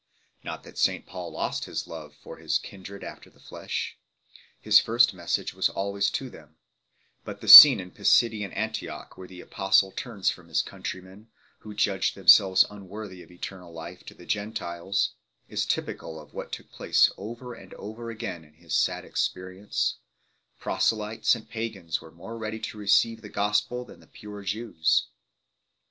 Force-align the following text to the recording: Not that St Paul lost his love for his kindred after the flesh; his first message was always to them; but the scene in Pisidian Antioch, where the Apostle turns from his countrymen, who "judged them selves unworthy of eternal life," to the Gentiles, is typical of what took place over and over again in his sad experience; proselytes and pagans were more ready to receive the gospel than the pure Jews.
Not 0.43 0.63
that 0.63 0.79
St 0.79 1.05
Paul 1.05 1.31
lost 1.33 1.65
his 1.65 1.85
love 1.87 2.15
for 2.23 2.37
his 2.37 2.57
kindred 2.57 3.03
after 3.03 3.29
the 3.29 3.39
flesh; 3.39 3.99
his 4.59 4.79
first 4.79 5.13
message 5.13 5.53
was 5.53 5.69
always 5.69 6.09
to 6.09 6.27
them; 6.27 6.55
but 7.23 7.39
the 7.39 7.47
scene 7.47 7.79
in 7.79 7.91
Pisidian 7.91 8.51
Antioch, 8.53 9.15
where 9.15 9.27
the 9.27 9.41
Apostle 9.41 9.91
turns 9.91 10.31
from 10.31 10.47
his 10.47 10.63
countrymen, 10.63 11.27
who 11.59 11.75
"judged 11.75 12.15
them 12.15 12.27
selves 12.27 12.65
unworthy 12.71 13.21
of 13.21 13.29
eternal 13.29 13.71
life," 13.71 14.03
to 14.05 14.15
the 14.15 14.25
Gentiles, 14.25 15.11
is 15.47 15.67
typical 15.67 16.19
of 16.19 16.33
what 16.33 16.51
took 16.51 16.71
place 16.71 17.11
over 17.15 17.53
and 17.53 17.75
over 17.75 18.09
again 18.09 18.43
in 18.43 18.55
his 18.55 18.73
sad 18.73 19.05
experience; 19.05 19.99
proselytes 20.59 21.35
and 21.35 21.47
pagans 21.47 22.01
were 22.01 22.09
more 22.09 22.39
ready 22.39 22.59
to 22.59 22.77
receive 22.79 23.21
the 23.21 23.29
gospel 23.29 23.85
than 23.85 23.99
the 23.99 24.07
pure 24.07 24.41
Jews. 24.41 25.09